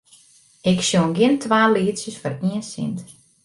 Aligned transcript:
Ik 0.71 0.79
sjong 0.89 1.13
gjin 1.17 1.35
twa 1.43 1.61
lietsjes 1.71 2.17
foar 2.21 2.35
ien 2.49 2.63
sint. 2.71 2.99